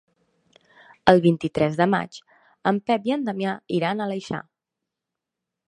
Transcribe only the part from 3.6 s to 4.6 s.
iran a l'Aleixar.